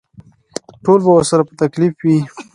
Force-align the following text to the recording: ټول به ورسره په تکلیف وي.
ټول 0.83 0.99
به 1.05 1.11
ورسره 1.15 1.41
په 1.47 1.53
تکلیف 1.61 1.93
وي. 2.03 2.17